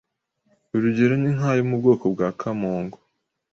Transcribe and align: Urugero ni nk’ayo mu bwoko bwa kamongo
Urugero 0.75 1.13
ni 1.21 1.31
nk’ayo 1.37 1.61
mu 1.69 1.75
bwoko 1.81 2.05
bwa 2.13 2.29
kamongo 2.39 2.97